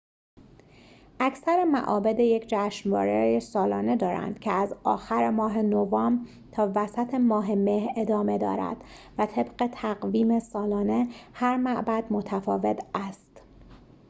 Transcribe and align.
اکثر 1.19 1.63
معابد 1.63 2.19
یک 2.19 2.45
جشنواره 2.47 3.39
سالانه 3.39 3.95
دارند 3.95 4.39
که 4.39 4.51
از 4.51 4.75
آخر 4.83 5.29
ماه 5.29 5.57
نوامبر 5.57 6.31
تا 6.51 6.71
وسط 6.75 7.13
ماه 7.13 7.51
مه 7.55 7.93
ادامه 7.97 8.37
دارد 8.37 8.77
و 9.17 9.25
طبق 9.25 9.67
تقویم 9.71 10.39
سالانه 10.39 11.07
هر 11.33 11.57
معبد 11.57 12.03
متفاوت 12.13 12.77
است 12.95 13.41